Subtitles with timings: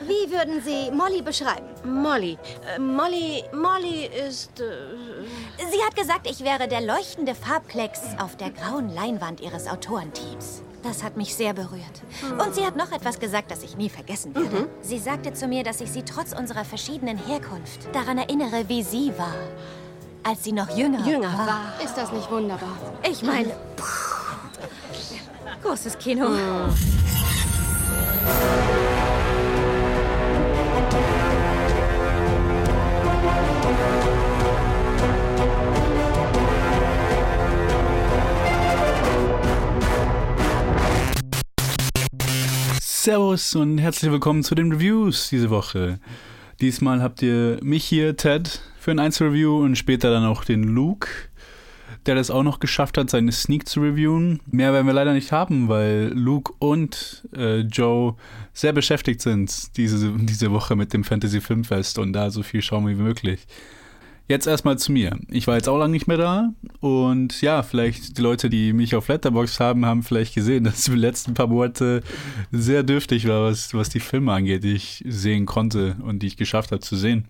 [0.00, 1.66] Wie würden Sie Molly beschreiben?
[1.84, 2.38] Molly.
[2.74, 3.44] Äh, Molly.
[3.52, 4.60] Molly ist.
[4.60, 4.64] Äh,
[5.70, 10.62] Sie hat gesagt, ich wäre der leuchtende Farbklecks auf der grauen Leinwand Ihres Autorenteams.
[10.82, 12.02] Das hat mich sehr berührt.
[12.38, 14.66] Und sie hat noch etwas gesagt, das ich nie vergessen werde.
[14.80, 19.12] Sie sagte zu mir, dass ich sie trotz unserer verschiedenen Herkunft daran erinnere, wie sie
[19.18, 19.34] war,
[20.22, 21.46] als sie noch jünger, jünger war.
[21.46, 21.84] war.
[21.84, 22.70] Ist das nicht wunderbar?
[23.08, 23.54] Ich meine,
[25.62, 26.28] großes Kino.
[43.02, 46.00] Servus und herzlich willkommen zu den Reviews diese Woche.
[46.60, 51.08] Diesmal habt ihr mich hier, Ted, für ein Einzelreview und später dann auch den Luke,
[52.04, 54.40] der das auch noch geschafft hat, seine Sneak zu reviewen.
[54.50, 58.16] Mehr werden wir leider nicht haben, weil Luke und äh, Joe
[58.52, 62.86] sehr beschäftigt sind diese, diese Woche mit dem Fantasy Filmfest und da so viel schauen
[62.86, 63.46] wie möglich.
[64.30, 65.18] Jetzt erstmal zu mir.
[65.28, 68.94] Ich war jetzt auch lange nicht mehr da und ja, vielleicht die Leute, die mich
[68.94, 72.04] auf Letterbox haben, haben vielleicht gesehen, dass die letzten paar Monate
[72.52, 76.36] sehr dürftig war, was, was die Filme angeht, die ich sehen konnte und die ich
[76.36, 77.24] geschafft habe zu sehen.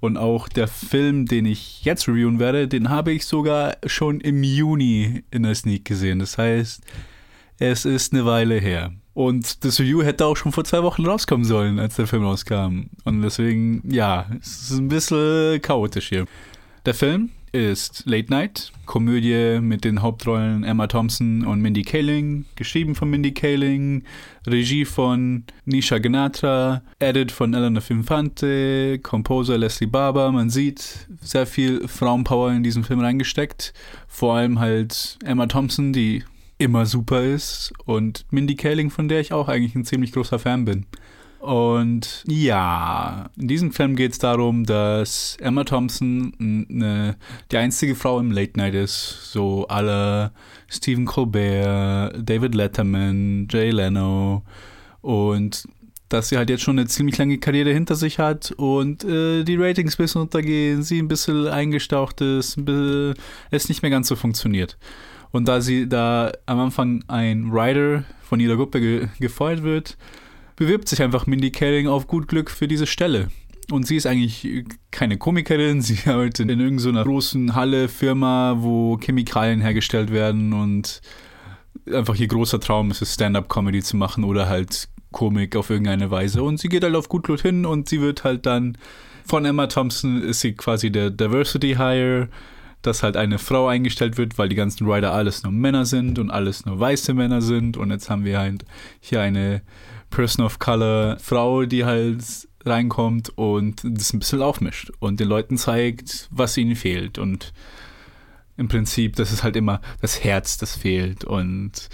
[0.00, 4.42] Und auch der Film, den ich jetzt reviewen werde, den habe ich sogar schon im
[4.42, 6.18] Juni in der Sneak gesehen.
[6.18, 6.82] Das heißt,
[7.58, 8.92] es ist eine Weile her.
[9.16, 12.90] Und das Review hätte auch schon vor zwei Wochen rauskommen sollen, als der Film rauskam.
[13.04, 16.26] Und deswegen, ja, es ist ein bisschen chaotisch hier.
[16.84, 22.94] Der Film ist Late Night, Komödie mit den Hauptrollen Emma Thompson und Mindy Kaling, geschrieben
[22.94, 24.04] von Mindy Kaling,
[24.46, 30.30] Regie von Nisha Ganatra, Edit von Eleanor Finfante, Composer Leslie Barber.
[30.30, 33.72] Man sieht sehr viel Frauenpower in diesen Film reingesteckt.
[34.08, 36.22] Vor allem halt Emma Thompson, die
[36.58, 40.64] immer super ist und Mindy Kaling, von der ich auch eigentlich ein ziemlich großer Fan
[40.64, 40.86] bin.
[41.46, 46.32] Und ja, in diesem Film geht es darum, dass Emma Thompson
[46.68, 47.16] eine,
[47.52, 50.32] die einzige Frau im Late Night ist, so alle
[50.68, 54.42] Stephen Colbert, David Letterman, Jay Leno
[55.02, 55.68] und
[56.08, 59.56] dass sie halt jetzt schon eine ziemlich lange Karriere hinter sich hat und äh, die
[59.56, 62.58] Ratings ein bisschen runtergehen, sie ein bisschen eingestaucht ist,
[63.50, 64.78] es nicht mehr ganz so funktioniert.
[65.32, 69.96] Und da sie da am Anfang ein Rider von ihrer Gruppe ge gefeuert wird,
[70.56, 73.28] bewirbt sich einfach Mindy Kaling auf gut Glück für diese Stelle.
[73.70, 79.60] Und sie ist eigentlich keine Komikerin, sie arbeitet in irgendeiner großen Halle, Firma, wo Chemikalien
[79.60, 81.00] hergestellt werden und
[81.92, 86.42] einfach ihr großer Traum ist es, Stand-up-Comedy zu machen oder halt Komik auf irgendeine Weise.
[86.42, 88.76] Und sie geht halt auf gut Glück hin und sie wird halt dann
[89.24, 92.28] von Emma Thompson ist sie quasi der Diversity Hire
[92.82, 96.30] dass halt eine Frau eingestellt wird, weil die ganzen Rider alles nur Männer sind und
[96.30, 97.76] alles nur weiße Männer sind.
[97.76, 98.64] Und jetzt haben wir halt
[99.00, 99.62] hier eine
[100.10, 102.22] Person of Color Frau, die halt
[102.64, 107.18] reinkommt und das ein bisschen aufmischt und den Leuten zeigt, was ihnen fehlt.
[107.18, 107.52] Und
[108.56, 111.88] im Prinzip, das ist halt immer das Herz, das fehlt und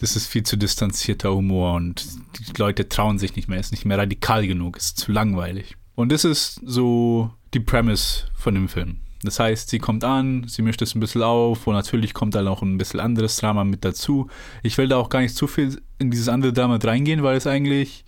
[0.00, 2.06] das ist viel zu distanzierter Humor und
[2.38, 5.76] die Leute trauen sich nicht mehr, ist nicht mehr radikal genug, ist zu langweilig.
[5.94, 8.98] Und das ist so die Premise von dem Film.
[9.22, 12.46] Das heißt, sie kommt an, sie mischt es ein bisschen auf und natürlich kommt dann
[12.46, 14.28] auch ein bisschen anderes Drama mit dazu.
[14.62, 17.48] Ich will da auch gar nicht zu viel in dieses andere Drama reingehen, weil es
[17.48, 18.04] eigentlich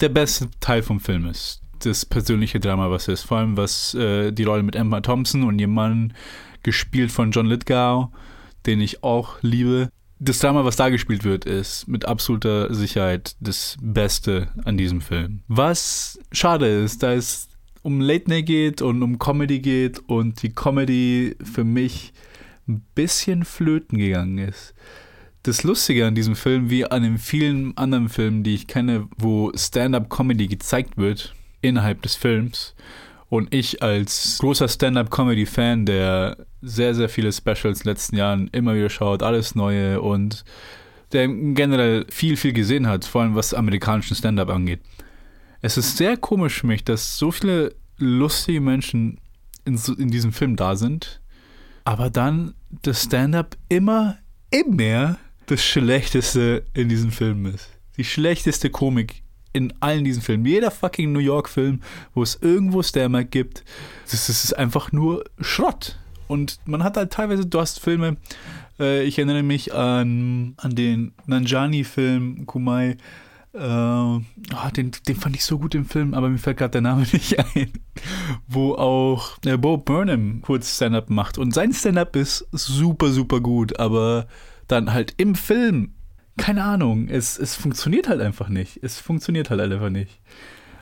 [0.00, 1.62] der beste Teil vom Film ist.
[1.78, 3.22] Das persönliche Drama, was ist.
[3.22, 6.14] Vor allem, was äh, die Rolle mit Emma Thompson und ihrem Mann,
[6.64, 8.08] gespielt von John Lithgow,
[8.66, 9.90] den ich auch liebe.
[10.24, 15.40] Das Drama, was da gespielt wird, ist mit absoluter Sicherheit das Beste an diesem Film.
[15.48, 17.50] Was schade ist, da ist
[17.82, 22.12] um Late Night geht und um Comedy geht und die Comedy für mich
[22.68, 24.74] ein bisschen flöten gegangen ist.
[25.42, 29.50] Das Lustige an diesem Film, wie an den vielen anderen Filmen, die ich kenne, wo
[29.56, 32.76] Stand-up-Comedy gezeigt wird innerhalb des Films,
[33.32, 38.74] und ich als großer Stand-up-Comedy-Fan, der sehr, sehr viele Specials in den letzten Jahren immer
[38.74, 40.44] wieder schaut, alles Neue und
[41.12, 44.80] der generell viel, viel gesehen hat, vor allem was amerikanischen Stand-up angeht.
[45.62, 49.18] Es ist sehr komisch für mich, dass so viele lustige Menschen
[49.64, 51.22] in, in diesem Film da sind,
[51.84, 52.52] aber dann
[52.82, 54.18] das Stand-up immer,
[54.50, 55.16] immer
[55.46, 57.70] das Schlechteste in diesem Film ist.
[57.96, 59.21] Die schlechteste Komik
[59.52, 60.44] in allen diesen Filmen.
[60.44, 61.80] Jeder fucking New York-Film,
[62.14, 63.64] wo es irgendwo Stand-up gibt,
[64.10, 65.98] das ist einfach nur Schrott.
[66.28, 68.16] Und man hat halt teilweise, du hast Filme,
[68.78, 72.96] äh, ich erinnere mich an, an den Nanjani-Film Kumai,
[73.54, 74.20] äh, oh,
[74.74, 77.38] den, den fand ich so gut im Film, aber mir fällt gerade der Name nicht
[77.38, 77.70] ein.
[78.46, 81.38] Wo auch äh, Bo Burnham kurz Stand-up macht.
[81.38, 84.26] Und sein Stand-up ist super, super gut, aber
[84.68, 85.92] dann halt im Film
[86.36, 88.78] keine Ahnung, es, es funktioniert halt einfach nicht.
[88.82, 90.20] Es funktioniert halt einfach nicht.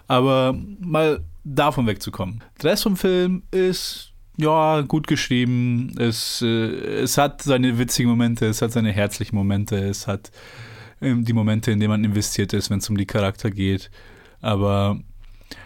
[0.06, 2.42] Aber mal davon wegzukommen.
[2.62, 5.94] Der Rest vom Film ist ja gut geschrieben.
[5.98, 10.30] Es, äh, es hat seine witzigen Momente, es hat seine herzlichen Momente, es hat
[11.00, 13.90] ähm, die Momente, in denen man investiert ist, wenn es um die Charakter geht.
[14.40, 15.00] Aber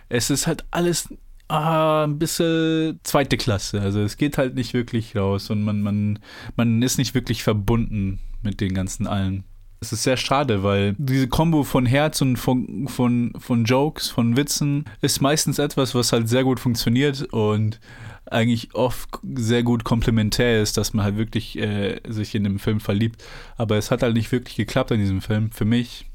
[0.08, 1.08] es ist halt alles
[1.48, 3.80] ah, ein bisschen zweite Klasse.
[3.80, 6.18] Also es geht halt nicht wirklich raus und man, man,
[6.56, 9.44] man ist nicht wirklich verbunden mit den ganzen allen.
[9.84, 14.34] Es ist sehr schade, weil diese Kombo von Herz und von, von, von Jokes, von
[14.34, 17.80] Witzen ist meistens etwas, was halt sehr gut funktioniert und
[18.24, 22.80] eigentlich oft sehr gut komplementär ist, dass man halt wirklich äh, sich in dem Film
[22.80, 23.22] verliebt.
[23.58, 26.06] Aber es hat halt nicht wirklich geklappt in diesem Film, für mich,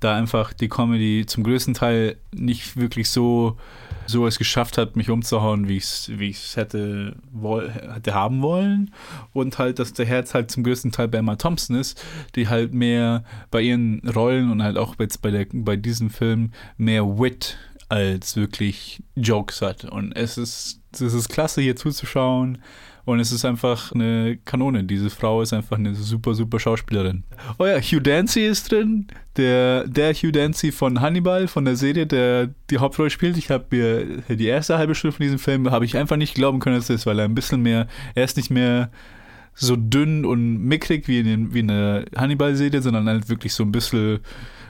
[0.00, 3.56] da einfach die Comedy zum größten Teil nicht wirklich so
[4.08, 7.16] so es geschafft hat, mich umzuhauen, wie ich es wie hätte,
[7.94, 8.92] hätte haben wollen.
[9.32, 12.02] Und halt, dass der Herz halt zum größten Teil bei Emma Thompson ist,
[12.34, 16.52] die halt mehr bei ihren Rollen und halt auch jetzt bei, der, bei diesem Film
[16.76, 17.58] mehr Wit
[17.88, 19.84] als wirklich Jokes hat.
[19.84, 22.58] Und es ist, es ist klasse, hier zuzuschauen.
[23.08, 24.84] Und es ist einfach eine Kanone.
[24.84, 27.24] Diese Frau ist einfach eine super, super Schauspielerin.
[27.58, 29.06] Oh ja, Hugh Dancy ist drin.
[29.38, 33.38] Der, der Hugh Dancy von Hannibal, von der Serie, der die Hauptrolle spielt.
[33.38, 34.04] Ich habe mir
[34.36, 36.96] die erste halbe Stunde von diesem Film, habe ich einfach nicht glauben können, dass das
[36.96, 38.90] ist, weil er ein bisschen mehr, er ist nicht mehr
[39.54, 43.62] so dünn und mickrig wie in, den, wie in der Hannibal-Serie, sondern halt wirklich so
[43.62, 44.18] ein bisschen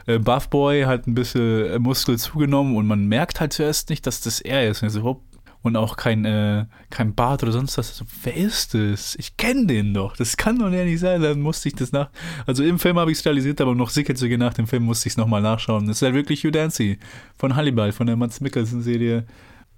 [0.06, 4.20] äh, Buffboy, hat ein bisschen äh, Muskel zugenommen und man merkt halt zuerst nicht, dass
[4.20, 4.84] das er ist.
[4.84, 5.22] Und so, hopp,
[5.68, 7.96] und auch kein, äh, kein Bart oder sonst was.
[7.96, 9.14] So, wer ist das?
[9.16, 10.16] Ich kenne den doch.
[10.16, 11.22] Das kann doch ja nicht sein.
[11.22, 12.10] Dann musste ich das nach.
[12.46, 14.82] Also im Film habe ich es realisiert, aber noch sicher zu gehen nach dem Film
[14.82, 15.86] musste ich es nochmal nachschauen.
[15.86, 16.98] Das ist halt wirklich Hugh Dancy
[17.36, 19.24] von Hannibal, von der Mats Mikkelsen-Serie.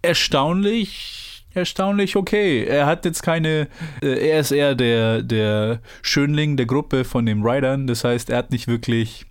[0.02, 2.64] Erstaunlich erstaunlich okay.
[2.64, 3.68] Er hat jetzt keine,
[4.02, 7.80] äh, er ist eher der, der Schönling der Gruppe von den Riders.
[7.86, 9.26] Das heißt, er hat nicht wirklich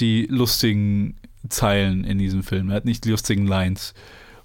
[0.00, 1.16] die lustigen
[1.48, 2.70] Zeilen in diesem Film.
[2.70, 3.94] Er hat nicht die lustigen Lines.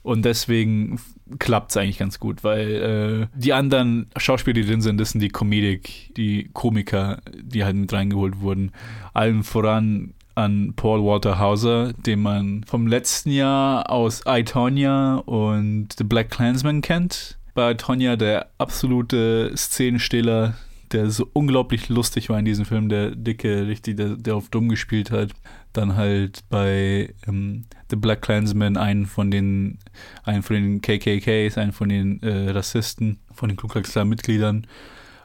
[0.03, 1.00] Und deswegen
[1.39, 5.21] klappt es eigentlich ganz gut, weil äh, die anderen Schauspieler, die drin sind, das sind
[5.21, 8.71] die Comedic, die Komiker, die halt mit reingeholt wurden.
[9.13, 15.89] Allen voran an Paul Walter Hauser, den man vom letzten Jahr aus I, Tonya und
[15.98, 17.38] The Black Clansman kennt.
[17.54, 20.56] Bei Tonya der absolute Szenenstiller,
[20.92, 24.69] der so unglaublich lustig war in diesem Film, der Dicke, richtig, der, der auf dumm
[24.69, 25.30] gespielt hat
[25.73, 29.79] dann halt bei ähm, The Black Clansman einen von den,
[30.23, 34.68] einen von den KKKs, einen von den äh, Rassisten, von den Ku Klux Klan Mitgliedern.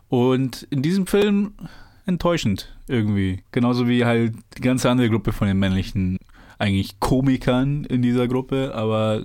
[0.09, 1.55] Und in diesem Film
[2.07, 3.43] enttäuschend irgendwie.
[3.53, 6.19] Genauso wie halt die ganze andere Gruppe von den männlichen,
[6.59, 9.25] eigentlich Komikern in dieser Gruppe, aber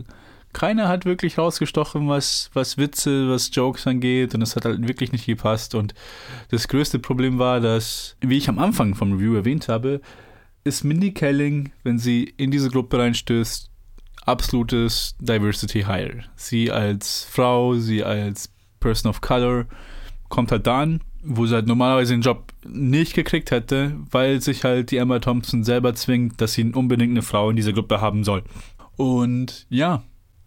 [0.53, 5.13] keiner hat wirklich rausgestochen, was, was Witze, was Jokes angeht und es hat halt wirklich
[5.13, 5.93] nicht gepasst und
[6.49, 10.01] das größte Problem war, dass, wie ich am Anfang vom Review erwähnt habe,
[10.63, 13.69] ist Mindy Kelling, wenn sie in diese Gruppe reinstößt,
[14.25, 16.23] absolutes Diversity Hire.
[16.35, 19.65] Sie als Frau, sie als Person of Color
[20.29, 24.63] kommt halt da an, wo sie halt normalerweise den Job nicht gekriegt hätte, weil sich
[24.63, 28.23] halt die Emma Thompson selber zwingt, dass sie unbedingt eine Frau in dieser Gruppe haben
[28.23, 28.43] soll.
[28.97, 30.03] Und ja,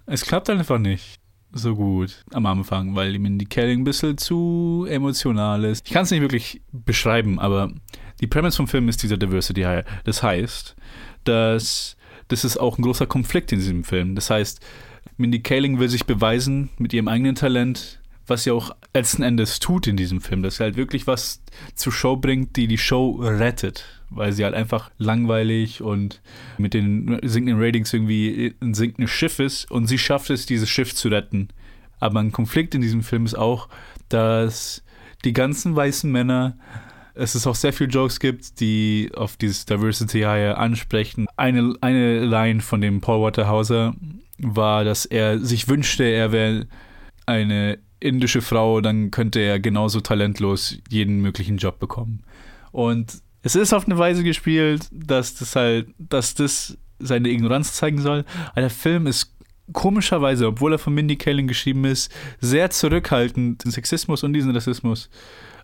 [0.07, 1.21] es klappt einfach nicht
[1.53, 5.87] so gut am Anfang, weil die Mindy Kelling ein bisschen zu emotional ist.
[5.87, 7.73] Ich kann es nicht wirklich beschreiben, aber
[8.21, 9.85] die Premise vom Film ist dieser Diversity Hire.
[10.05, 10.77] Das heißt,
[11.25, 11.97] dass
[12.29, 14.15] das ist auch ein großer Konflikt in diesem Film.
[14.15, 14.61] Das heißt,
[15.17, 19.87] Mindy Kaling will sich beweisen mit ihrem eigenen Talent, was sie auch letzten Endes tut
[19.87, 21.43] in diesem Film, dass sie halt wirklich was
[21.75, 26.23] zur Show bringt, die die Show rettet, weil sie halt einfach langweilig und
[26.57, 30.95] mit den sinkenden Ratings irgendwie ein sinkendes Schiff ist und sie schafft es, dieses Schiff
[30.95, 31.49] zu retten.
[32.01, 33.69] Aber ein Konflikt in diesem Film ist auch,
[34.09, 34.83] dass
[35.25, 36.57] die ganzen weißen Männer
[37.15, 41.27] es ist auch sehr viele Jokes gibt, die auf dieses Diversity Hire ansprechen.
[41.37, 43.95] Eine, eine Line von dem Paul Waterhauser
[44.39, 46.67] war, dass er sich wünschte, er wäre
[47.27, 52.23] eine indische Frau, dann könnte er genauso talentlos jeden möglichen Job bekommen.
[52.73, 58.01] Und es ist auf eine Weise gespielt, dass das halt, dass das seine Ignoranz zeigen
[58.01, 58.25] soll.
[58.51, 59.35] Aber der Film ist
[59.73, 65.09] komischerweise, obwohl er von Mindy Kaling geschrieben ist, sehr zurückhaltend, den Sexismus und diesen Rassismus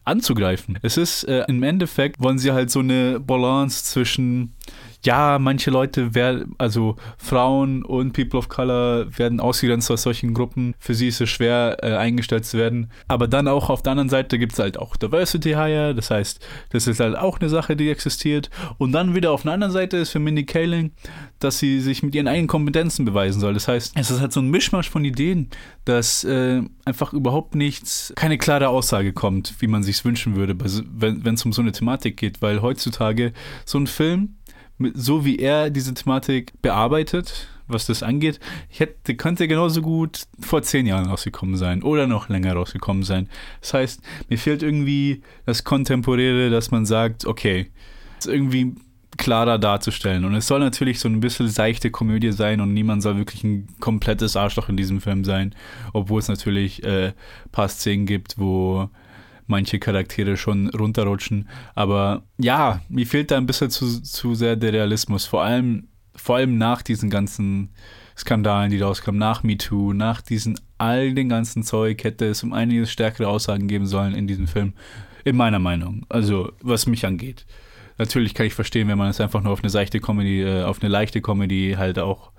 [0.05, 0.79] anzugreifen.
[0.83, 4.55] Es ist äh, im Endeffekt wollen sie halt so eine Balance zwischen
[5.05, 10.75] ja, manche Leute werden, also Frauen und People of Color werden ausgegrenzt aus solchen Gruppen.
[10.79, 12.91] Für sie ist es schwer, äh, eingestellt zu werden.
[13.09, 15.95] Aber dann auch auf der anderen Seite gibt es halt auch Diversity Hire.
[15.95, 18.51] Das heißt, das ist halt auch eine Sache, die existiert.
[18.77, 20.93] Und dann wieder auf der anderen Seite ist für Mindy Kaling,
[21.39, 23.55] dass sie sich mit ihren eigenen Kompetenzen beweisen soll.
[23.55, 25.49] Das heißt, es ist halt so ein Mischmasch von Ideen,
[25.87, 31.35] dass äh, einfach überhaupt nichts, keine klare Aussage kommt, wie man sich wünschen würde, wenn
[31.35, 32.43] es um so eine Thematik geht.
[32.43, 33.33] Weil heutzutage
[33.65, 34.37] so ein Film,
[34.95, 40.63] so wie er diese Thematik bearbeitet, was das angeht, ich hätte, könnte genauso gut vor
[40.63, 43.29] zehn Jahren rausgekommen sein oder noch länger rausgekommen sein.
[43.61, 47.71] Das heißt, mir fehlt irgendwie das Kontemporäre, dass man sagt, okay,
[48.19, 48.75] ist irgendwie
[49.17, 50.25] klarer darzustellen.
[50.25, 53.69] Und es soll natürlich so ein bisschen seichte Komödie sein und niemand soll wirklich ein
[53.81, 55.55] komplettes Arschloch in diesem Film sein,
[55.93, 57.13] obwohl es natürlich äh,
[57.53, 58.89] paar Szenen gibt, wo
[59.51, 61.49] manche Charaktere schon runterrutschen.
[61.75, 65.27] Aber ja, mir fehlt da ein bisschen zu, zu sehr der Realismus.
[65.27, 67.71] Vor allem, vor allem nach diesen ganzen
[68.17, 72.91] Skandalen, die rauskamen, nach MeToo, nach diesen all den ganzen Zeug hätte es um einiges
[72.91, 74.73] stärkere Aussagen geben sollen in diesem Film.
[75.25, 76.07] In meiner Meinung.
[76.09, 77.45] Also, was mich angeht.
[77.99, 80.81] Natürlich kann ich verstehen, wenn man es einfach nur auf eine seichte Comedy, äh, auf
[80.81, 82.33] eine leichte Comedy halt auch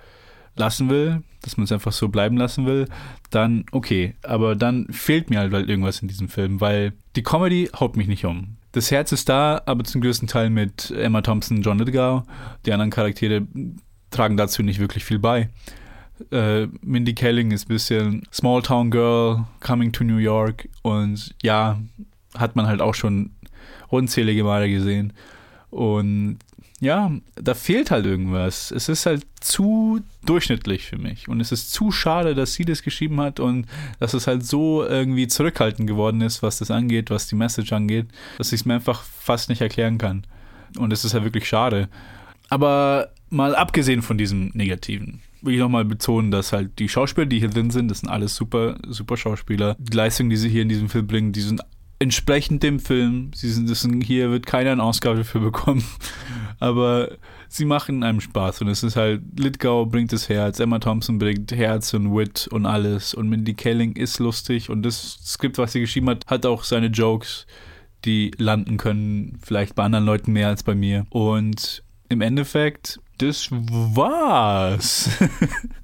[0.56, 2.88] lassen will, dass man es einfach so bleiben lassen will,
[3.30, 4.16] dann okay.
[4.24, 8.26] Aber dann fehlt mir halt, irgendwas in diesem Film, weil die Comedy haut mich nicht
[8.26, 8.58] um.
[8.74, 12.24] Das Herz ist da, aber zum größten Teil mit Emma Thompson, John Lithgow.
[12.66, 13.46] Die anderen Charaktere
[14.12, 15.50] tragen dazu nicht wirklich viel bei.
[16.32, 21.82] Äh, Mindy Kaling ist ein bisschen Small Town Girl, Coming to New York und ja,
[22.38, 23.32] hat man halt auch schon
[23.90, 25.14] unzählige Male gesehen.
[25.70, 26.40] Und
[26.82, 28.72] ja, da fehlt halt irgendwas.
[28.72, 31.28] Es ist halt zu durchschnittlich für mich.
[31.28, 33.68] Und es ist zu schade, dass sie das geschrieben hat und
[34.00, 38.08] dass es halt so irgendwie zurückhaltend geworden ist, was das angeht, was die Message angeht,
[38.40, 40.26] dass ich es mir einfach fast nicht erklären kann.
[40.76, 41.88] Und es ist ja wirklich schade.
[42.50, 47.40] Aber mal abgesehen von diesem Negativen, will ich nochmal betonen, dass halt die Schauspieler, die
[47.40, 49.76] hier drin sind, das sind alles super, super Schauspieler.
[49.78, 51.62] Die Leistungen, die sie hier in diesem Film bringen, die sind
[52.02, 53.30] entsprechend dem Film.
[53.36, 55.84] Sie sind, das sind, hier wird keiner eine Ausgabe dafür bekommen.
[56.60, 57.12] Aber
[57.48, 61.52] sie machen einem Spaß und es ist halt, Litgau bringt das Herz, Emma Thompson bringt
[61.52, 65.80] Herz und Wit und alles und Mindy Kaling ist lustig und das Skript, was sie
[65.80, 67.46] geschrieben hat, hat auch seine Jokes,
[68.04, 71.06] die landen können, vielleicht bei anderen Leuten mehr als bei mir.
[71.12, 75.10] Und im Endeffekt, das war's.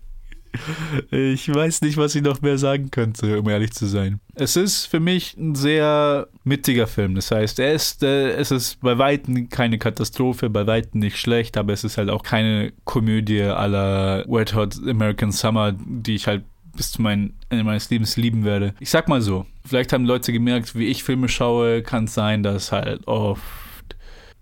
[1.12, 4.20] Ich weiß nicht, was ich noch mehr sagen könnte, um ehrlich zu sein.
[4.36, 7.16] Es ist für mich ein sehr mittiger Film.
[7.16, 11.58] Das heißt, er ist, äh, es ist bei Weitem keine Katastrophe, bei Weitem nicht schlecht,
[11.58, 16.44] aber es ist halt auch keine Komödie aller Wet Hot American Summer, die ich halt
[16.76, 18.74] bis zu meinem Ende meines Lebens lieben werde.
[18.80, 22.44] Ich sag mal so, vielleicht haben Leute gemerkt, wie ich Filme schaue, kann es sein,
[22.44, 23.42] dass halt oft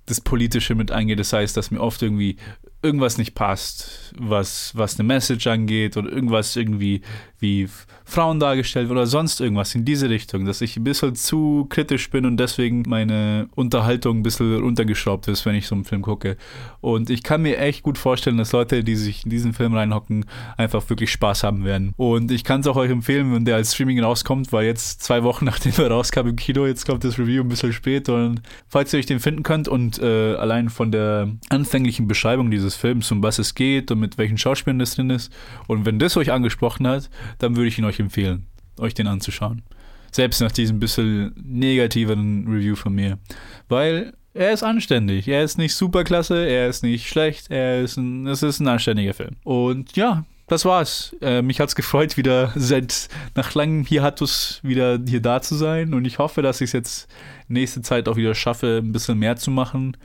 [0.06, 1.20] das Politische mit eingeht.
[1.20, 2.38] Das heißt, dass mir oft irgendwie
[2.86, 7.01] irgendwas nicht passt, was, was eine Message angeht oder irgendwas irgendwie
[7.46, 7.68] wie
[8.08, 12.25] Frauen dargestellt oder sonst irgendwas in diese Richtung, dass ich ein bisschen zu kritisch bin
[12.25, 16.38] und deswegen meine Unterhaltung ein bisschen runtergeschraubt ist, wenn ich so einen Film gucke.
[16.82, 20.25] Und ich kann mir echt gut vorstellen, dass Leute, die sich in diesen Film reinhocken,
[20.58, 21.94] einfach wirklich Spaß haben werden.
[21.98, 25.24] Und ich kann es auch euch empfehlen, wenn der als Streaming rauskommt, weil jetzt zwei
[25.24, 28.94] Wochen nachdem er rauskam im Kino, jetzt kommt das Review ein bisschen spät und falls
[28.94, 33.24] ihr euch den finden könnt und äh, allein von der anfänglichen Beschreibung dieses Films, um
[33.24, 35.32] was es geht und mit welchen Schauspielern das drin ist
[35.68, 38.46] und wenn das euch angesprochen hat, dann würde ich ihn euch empfehlen,
[38.77, 39.63] euch den anzuschauen.
[40.12, 43.20] Selbst nach diesem bisschen negativeren Review von mir.
[43.68, 45.27] Weil er ist anständig.
[45.27, 48.68] Er ist nicht super klasse, er ist nicht schlecht, er ist ein, es ist ein
[48.68, 49.38] anständiger Film.
[49.44, 51.15] Und ja, das war's.
[51.22, 55.94] Äh, mich hat's gefreut, wieder seit nach langem Hiatus wieder hier da zu sein.
[55.94, 57.08] Und ich hoffe, dass ich es jetzt
[57.48, 59.98] nächste Zeit auch wieder schaffe, ein bisschen mehr zu machen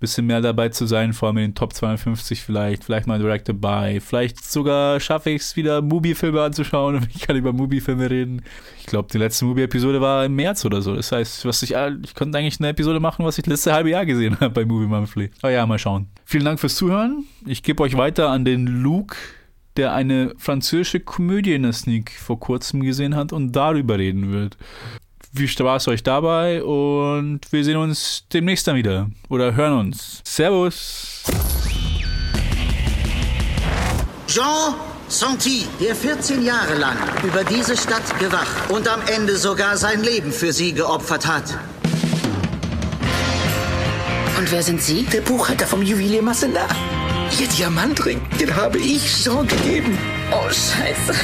[0.00, 3.60] bisschen mehr dabei zu sein, vor allem in den Top 250 vielleicht, vielleicht mal Directed
[3.60, 8.42] by, vielleicht sogar schaffe ich es wieder, Mubi-Filme anzuschauen und ich kann über Mubi-Filme reden.
[8.80, 10.96] Ich glaube, die letzte Mubi-Episode war im März oder so.
[10.96, 13.90] Das heißt, was ich, ich konnte eigentlich eine Episode machen, was ich das letzte halbe
[13.90, 15.30] Jahr gesehen habe bei Movie Monthly.
[15.42, 16.08] Aber ja, mal schauen.
[16.24, 17.24] Vielen Dank fürs Zuhören.
[17.46, 19.16] Ich gebe euch weiter an den Luke,
[19.76, 24.56] der eine französische Komödie in der Sneak vor kurzem gesehen hat und darüber reden wird.
[25.32, 30.20] Viel Spaß euch dabei und wir sehen uns demnächst dann wieder oder hören uns.
[30.24, 31.22] Servus.
[34.26, 34.74] Jean
[35.08, 40.32] Santi, der 14 Jahre lang über diese Stadt gewacht und am Ende sogar sein Leben
[40.32, 41.58] für sie geopfert hat.
[44.38, 45.04] Und wer sind Sie?
[45.04, 46.74] Der Buchhalter vom Juwelier Massenat.
[47.38, 49.96] Ihr Diamantring, den habe ich Jean gegeben.
[50.32, 51.14] Oh, Scheiße.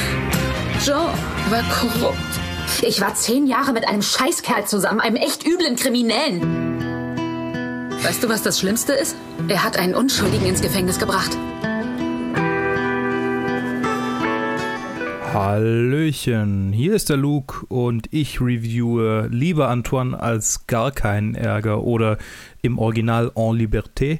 [0.85, 1.09] Jean
[1.49, 2.46] war korrupt.
[2.81, 6.77] Ich war zehn Jahre mit einem Scheißkerl zusammen, einem echt üblen Kriminellen.
[8.03, 9.15] Weißt du, was das Schlimmste ist?
[9.47, 11.37] Er hat einen Unschuldigen ins Gefängnis gebracht.
[15.33, 22.17] Hallöchen, hier ist der Luke und ich reviewe Lieber Antoine als gar keinen Ärger oder
[22.61, 24.19] im Original En Liberté,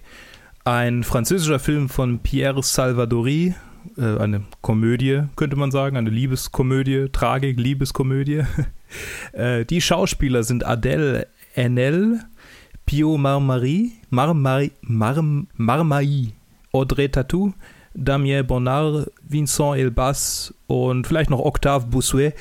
[0.63, 3.56] ein französischer Film von Pierre Salvadori,
[3.98, 8.44] äh, eine Komödie, könnte man sagen, eine Liebeskomödie, Tragik, Liebeskomödie.
[9.34, 12.22] äh, die Schauspieler sind Adèle Haenel,
[12.86, 15.48] Pio Marmari, Marmari, Marm,
[16.72, 17.53] Audrey Tatou,
[17.94, 22.34] Damien Bonnard, Vincent Elbas und vielleicht noch Octave Bossuet.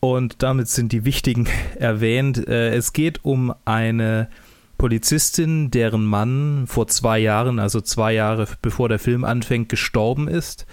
[0.00, 1.48] Und damit sind die wichtigen
[1.78, 2.46] erwähnt.
[2.48, 4.28] Äh, es geht um eine
[4.82, 10.66] Polizistin, deren Mann vor zwei Jahren, also zwei Jahre bevor der Film anfängt, gestorben ist.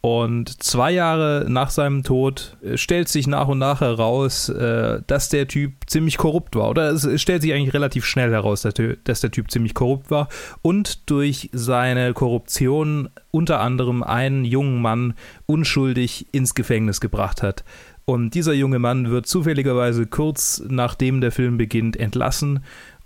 [0.00, 5.28] Und zwei Jahre nach seinem Tod äh, stellt sich nach und nach heraus, äh, dass
[5.28, 6.70] der Typ ziemlich korrupt war.
[6.70, 10.28] Oder es stellt sich eigentlich relativ schnell heraus, dass der Typ ziemlich korrupt war
[10.62, 15.14] und durch seine Korruption unter anderem einen jungen Mann
[15.46, 17.64] unschuldig ins Gefängnis gebracht hat.
[18.04, 22.60] Und dieser junge Mann wird zufälligerweise kurz nachdem der Film beginnt entlassen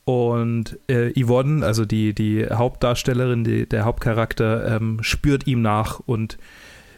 [0.05, 6.39] und äh, Yvonne, also die, die Hauptdarstellerin, die, der Hauptcharakter, ähm, spürt ihm nach und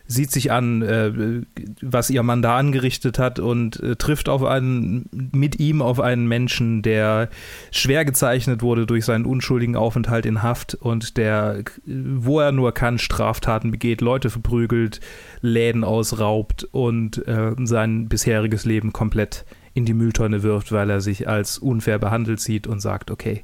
[0.07, 1.43] sieht sich an, äh,
[1.81, 6.29] was ihr Mann da angerichtet hat und äh, trifft auf einen, mit ihm auf einen
[6.29, 7.31] Menschen, der
[7.71, 12.99] schwer gezeichnet wurde durch seinen unschuldigen Aufenthalt in Haft und der, wo er nur kann,
[12.99, 15.01] Straftaten begeht, Leute verprügelt,
[15.41, 21.29] Läden ausraubt und äh, sein bisheriges Leben komplett in die Mülltonne wirft, weil er sich
[21.29, 23.43] als unfair behandelt sieht und sagt, okay,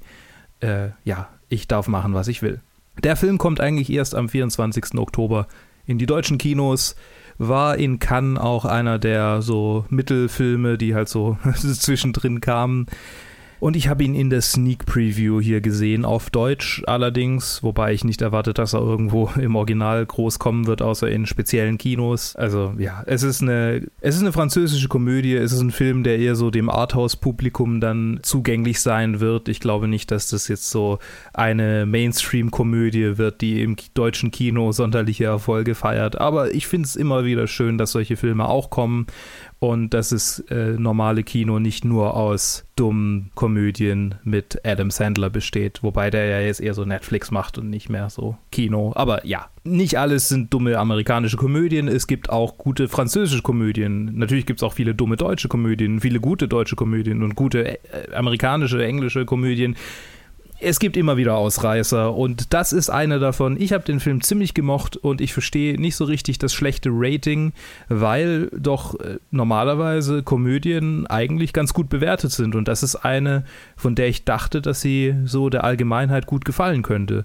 [0.60, 2.60] äh, ja, ich darf machen, was ich will.
[3.02, 4.94] Der Film kommt eigentlich erst am 24.
[4.96, 5.46] Oktober
[5.87, 6.96] in die deutschen Kinos.
[7.38, 12.87] War in Cannes auch einer der so Mittelfilme, die halt so zwischendrin kamen.
[13.61, 18.05] Und ich habe ihn in der Sneak Preview hier gesehen, auf Deutsch allerdings, wobei ich
[18.05, 22.35] nicht erwartet, dass er irgendwo im Original groß kommen wird, außer in speziellen Kinos.
[22.37, 26.19] Also ja, es ist eine, es ist eine französische Komödie, es ist ein Film, der
[26.19, 29.49] eher so dem Arthouse-Publikum dann zugänglich sein wird.
[29.49, 30.99] Ich glaube nicht, dass das jetzt so
[31.35, 36.19] eine Mainstream-Komödie wird, die im deutschen Kino sonderliche Erfolge feiert.
[36.19, 39.07] Aber ich finde es immer wieder schön, dass solche Filme auch kommen
[39.61, 45.83] und dass es äh, normale Kino nicht nur aus dummen Komödien mit Adam Sandler besteht,
[45.83, 48.93] wobei der ja jetzt eher so Netflix macht und nicht mehr so Kino.
[48.97, 54.17] Aber ja, nicht alles sind dumme amerikanische Komödien, es gibt auch gute französische Komödien.
[54.17, 57.78] Natürlich gibt es auch viele dumme deutsche Komödien, viele gute deutsche Komödien und gute äh,
[58.15, 59.76] amerikanische, englische Komödien
[60.60, 63.60] es gibt immer wieder Ausreißer und das ist eine davon.
[63.60, 67.52] Ich habe den Film ziemlich gemocht und ich verstehe nicht so richtig das schlechte Rating,
[67.88, 73.44] weil doch äh, normalerweise Komödien eigentlich ganz gut bewertet sind und das ist eine,
[73.76, 77.25] von der ich dachte, dass sie so der Allgemeinheit gut gefallen könnte.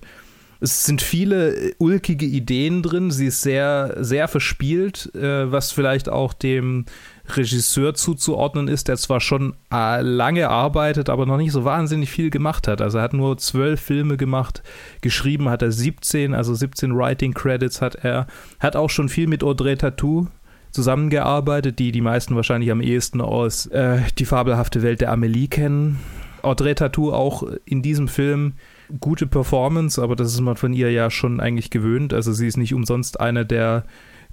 [0.62, 6.10] Es sind viele äh, ulkige Ideen drin, sie ist sehr, sehr verspielt, äh, was vielleicht
[6.10, 6.86] auch dem
[7.28, 12.30] Regisseur zuzuordnen ist, der zwar schon äh, lange arbeitet, aber noch nicht so wahnsinnig viel
[12.30, 12.82] gemacht hat.
[12.82, 14.64] Also er hat nur zwölf Filme gemacht,
[15.02, 18.28] geschrieben hat er 17, also 17 Writing Credits hat er,
[18.60, 20.28] hat auch schon viel mit Audrey Tattoo
[20.72, 26.00] zusammengearbeitet, die die meisten wahrscheinlich am ehesten aus äh, Die fabelhafte Welt der Amelie kennen.
[26.42, 28.54] Audrey Tattoo auch in diesem Film
[29.00, 32.14] gute Performance, aber das ist man von ihr ja schon eigentlich gewöhnt.
[32.14, 33.86] Also sie ist nicht umsonst eine der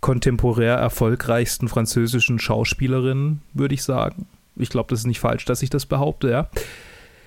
[0.03, 4.27] kontemporär erfolgreichsten französischen Schauspielerinnen, würde ich sagen.
[4.57, 6.49] Ich glaube, das ist nicht falsch, dass ich das behaupte, ja.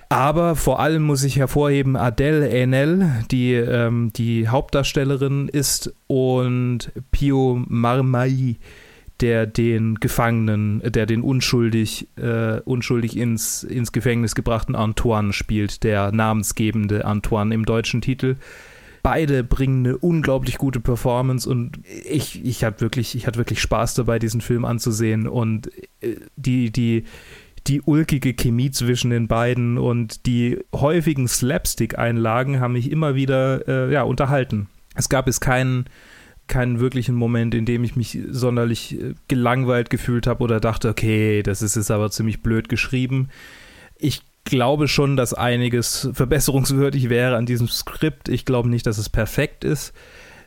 [0.08, 7.60] Aber vor allem muss ich hervorheben, Adèle Haenel, die ähm, die Hauptdarstellerin ist, und Pio
[7.66, 8.56] Marmaille,
[9.20, 16.12] der den Gefangenen, der den unschuldig, äh, unschuldig ins, ins Gefängnis gebrachten Antoine spielt, der
[16.12, 18.36] namensgebende Antoine im deutschen Titel
[19.06, 21.78] beide bringen eine unglaublich gute Performance und
[22.10, 26.72] ich, ich hatte wirklich, ich hatte wirklich Spaß dabei, diesen Film anzusehen und äh, die,
[26.72, 27.04] die,
[27.68, 33.92] die ulkige Chemie zwischen den beiden und die häufigen Slapstick-Einlagen haben mich immer wieder äh,
[33.92, 34.66] ja, unterhalten.
[34.96, 35.84] Es gab es keinen
[36.48, 41.44] keinen wirklichen Moment, in dem ich mich sonderlich äh, gelangweilt gefühlt habe oder dachte, okay,
[41.44, 43.28] das ist jetzt aber ziemlich blöd geschrieben.
[43.98, 48.30] Ich glaube schon, dass einiges verbesserungswürdig wäre an diesem Skript.
[48.30, 49.92] Ich glaube nicht, dass es perfekt ist.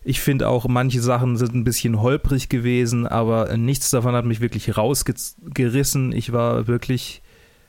[0.04, 4.40] Ich finde auch, manche Sachen sind ein bisschen holprig gewesen, aber nichts davon hat mich
[4.42, 6.14] wirklich rausgerissen.
[6.14, 7.22] Ich war wirklich,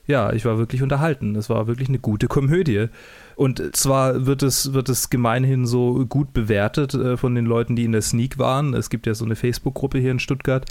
[0.06, 1.34] ja, ich war wirklich unterhalten.
[1.34, 2.86] Es war wirklich eine gute Komödie.
[3.34, 7.84] Und zwar wird es, wird es gemeinhin so gut bewertet äh, von den Leuten, die
[7.84, 8.74] in der Sneak waren.
[8.74, 10.66] Es gibt ja so eine Facebook-Gruppe hier in Stuttgart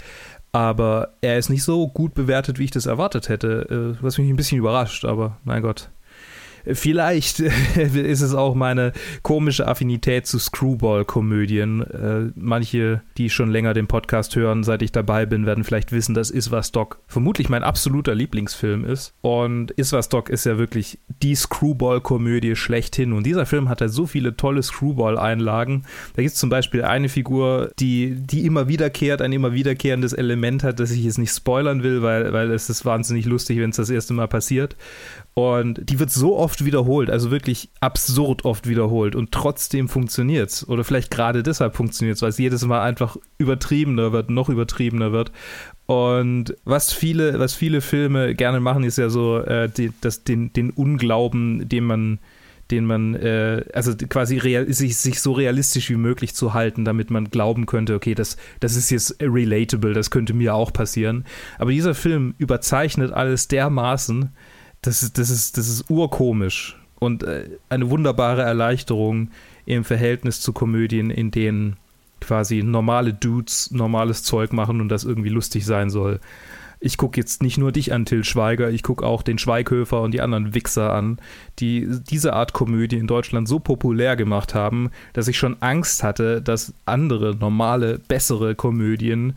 [0.52, 4.28] aber er ist nicht so gut bewertet, wie ich das erwartet hätte, äh, was mich
[4.28, 5.90] ein bisschen überrascht, aber mein Gott.
[6.66, 7.40] Vielleicht
[7.76, 8.92] ist es auch meine
[9.22, 11.82] komische Affinität zu Screwball-Komödien.
[11.82, 16.14] Äh, manche, die schon länger den Podcast hören, seit ich dabei bin, werden vielleicht wissen,
[16.14, 19.14] dass Iswas Dog vermutlich mein absoluter Lieblingsfilm ist.
[19.20, 23.12] Und Iswas Dog ist ja wirklich die Screwball-Komödie schlechthin.
[23.12, 25.84] Und dieser Film hat ja so viele tolle Screwball-Einlagen.
[26.14, 30.64] Da gibt es zum Beispiel eine Figur, die, die immer wiederkehrt, ein immer wiederkehrendes Element
[30.64, 33.76] hat, das ich jetzt nicht spoilern will, weil, weil es ist wahnsinnig lustig, wenn es
[33.76, 34.76] das erste Mal passiert.
[35.34, 40.68] Und die wird so oft wiederholt, also wirklich absurd oft wiederholt und trotzdem funktioniert es.
[40.68, 45.12] Oder vielleicht gerade deshalb funktioniert es, weil es jedes Mal einfach übertriebener wird, noch übertriebener
[45.12, 45.30] wird.
[45.86, 50.52] Und was viele, was viele Filme gerne machen, ist ja so äh, die, das, den,
[50.52, 52.18] den Unglauben, den man,
[52.70, 57.10] den man, äh, also quasi real, sich, sich so realistisch wie möglich zu halten, damit
[57.10, 61.24] man glauben könnte, okay, das, das ist jetzt relatable, das könnte mir auch passieren.
[61.58, 64.30] Aber dieser Film überzeichnet alles dermaßen,
[64.82, 69.30] das ist, das ist, das ist urkomisch und äh, eine wunderbare Erleichterung
[69.66, 71.76] im Verhältnis zu Komödien, in denen
[72.20, 76.20] quasi normale Dudes normales Zeug machen und das irgendwie lustig sein soll.
[76.82, 80.12] Ich gucke jetzt nicht nur dich an, Till Schweiger, ich gucke auch den Schweighöfer und
[80.12, 81.18] die anderen Wichser an,
[81.58, 86.40] die diese Art Komödie in Deutschland so populär gemacht haben, dass ich schon Angst hatte,
[86.40, 89.34] dass andere, normale, bessere Komödien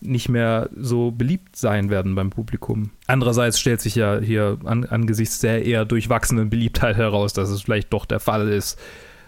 [0.00, 2.90] nicht mehr so beliebt sein werden beim Publikum.
[3.06, 7.92] Andererseits stellt sich ja hier an, angesichts der eher durchwachsenen Beliebtheit heraus, dass es vielleicht
[7.92, 8.78] doch der Fall ist.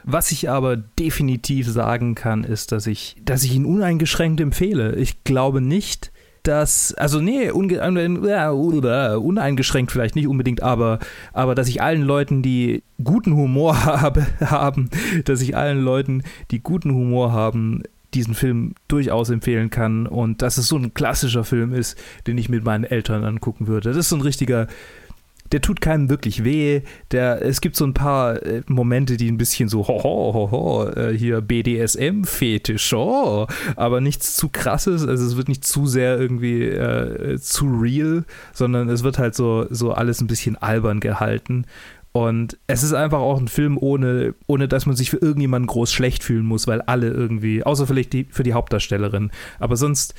[0.04, 4.94] Was ich aber definitiv sagen kann, ist, dass ich, dass ich ihn uneingeschränkt empfehle.
[4.96, 6.10] Ich glaube nicht,
[6.42, 10.98] dass, also nee, unge, äh, uneingeschränkt vielleicht nicht unbedingt, aber,
[11.32, 14.88] aber dass ich allen Leuten, die guten Humor habe, haben,
[15.24, 17.82] dass ich allen Leuten, die guten Humor haben,
[18.14, 21.96] diesen Film durchaus empfehlen kann und dass es so ein klassischer Film ist,
[22.26, 23.88] den ich mit meinen Eltern angucken würde.
[23.88, 24.66] Das ist so ein richtiger,
[25.52, 26.82] der tut keinem wirklich weh.
[27.10, 30.50] Der, es gibt so ein paar äh, Momente, die ein bisschen so ho, ho, ho,
[30.50, 33.46] ho äh, hier BDSM-Fetisch, oh,
[33.76, 35.06] aber nichts zu krasses.
[35.06, 39.66] Also es wird nicht zu sehr irgendwie äh, zu real, sondern es wird halt so,
[39.70, 41.66] so alles ein bisschen albern gehalten.
[42.12, 45.92] Und es ist einfach auch ein Film, ohne, ohne dass man sich für irgendjemanden groß
[45.92, 50.14] schlecht fühlen muss, weil alle irgendwie, außer vielleicht die, für die Hauptdarstellerin, aber sonst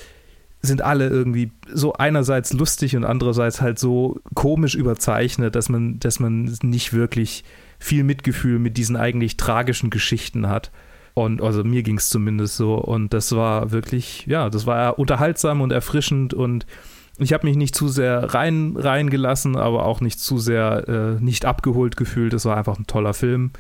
[0.62, 6.20] sind alle irgendwie so einerseits lustig und andererseits halt so komisch überzeichnet, dass man, dass
[6.20, 7.44] man nicht wirklich
[7.80, 10.72] viel Mitgefühl mit diesen eigentlich tragischen Geschichten hat.
[11.14, 12.76] Und also mir ging es zumindest so.
[12.76, 16.68] Und das war wirklich, ja, das war unterhaltsam und erfrischend und
[17.24, 20.88] ich habe mich nicht zu sehr rein reingelassen, aber auch nicht zu sehr
[21.20, 22.34] äh, nicht abgeholt gefühlt.
[22.34, 23.52] Es war einfach ein toller Film.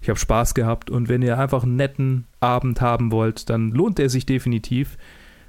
[0.00, 3.98] Ich habe Spaß gehabt und wenn ihr einfach einen netten Abend haben wollt, dann lohnt
[3.98, 4.96] er sich definitiv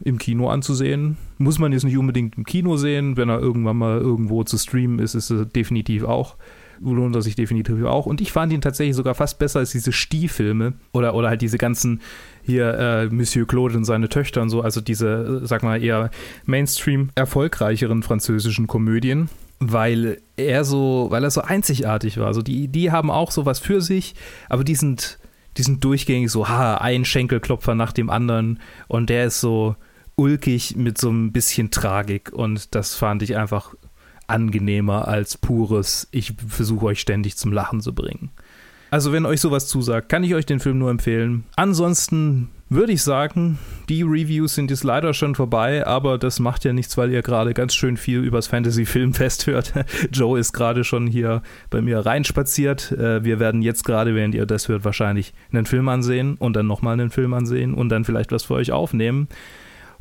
[0.03, 1.17] im Kino anzusehen.
[1.37, 4.99] Muss man jetzt nicht unbedingt im Kino sehen, wenn er irgendwann mal irgendwo zu streamen
[4.99, 6.35] ist, ist er definitiv auch
[6.83, 8.05] lohnt er sich definitiv auch.
[8.05, 11.57] Und ich fand ihn tatsächlich sogar fast besser als diese Stiefilme oder, oder halt diese
[11.57, 12.01] ganzen
[12.43, 16.09] hier äh, Monsieur Claude und seine Töchter und so, also diese, sag mal, eher
[16.45, 19.29] Mainstream erfolgreicheren französischen Komödien
[19.63, 22.25] weil er so, weil er so einzigartig war.
[22.25, 24.15] Also die, die haben auch sowas für sich,
[24.49, 25.19] aber die sind,
[25.55, 29.75] die sind durchgängig so, ha, ein Schenkelklopfer nach dem anderen und der ist so
[30.15, 33.75] ulkig mit so ein bisschen Tragik und das fand ich einfach
[34.31, 38.31] angenehmer als pures, ich versuche euch ständig zum Lachen zu bringen.
[38.89, 41.45] Also wenn euch sowas zusagt, kann ich euch den Film nur empfehlen.
[41.55, 46.71] Ansonsten würde ich sagen, die Reviews sind jetzt leider schon vorbei, aber das macht ja
[46.73, 49.73] nichts, weil ihr gerade ganz schön viel übers Fantasy Filmfest hört.
[50.11, 52.93] Joe ist gerade schon hier bei mir reinspaziert.
[52.93, 56.67] Äh, wir werden jetzt gerade, während ihr das hört, wahrscheinlich einen Film ansehen und dann
[56.67, 59.27] nochmal einen Film ansehen und dann vielleicht was für euch aufnehmen.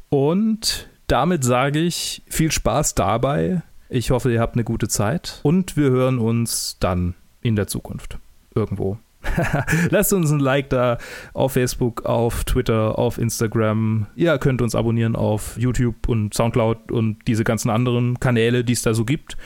[0.09, 3.63] Und damit sage ich viel Spaß dabei.
[3.93, 8.19] Ich hoffe, ihr habt eine gute Zeit und wir hören uns dann in der Zukunft
[8.55, 8.99] irgendwo.
[9.91, 10.97] Lasst uns ein Like da
[11.35, 14.07] auf Facebook, auf Twitter, auf Instagram.
[14.15, 18.83] Ihr könnt uns abonnieren auf YouTube und Soundcloud und diese ganzen anderen Kanäle, die es
[18.83, 19.37] da so gibt.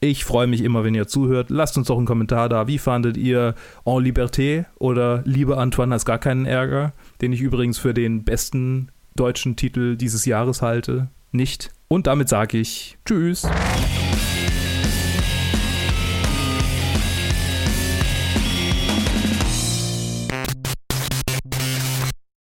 [0.00, 1.50] Ich freue mich immer, wenn ihr zuhört.
[1.50, 2.66] Lasst uns doch einen Kommentar da.
[2.66, 3.54] Wie fandet ihr
[3.86, 8.88] En Liberté oder Liebe Antoine hast gar keinen Ärger, den ich übrigens für den besten
[9.14, 11.06] deutschen Titel dieses Jahres halte?
[11.30, 11.70] Nicht.
[11.92, 13.46] Und damit sage ich Tschüss.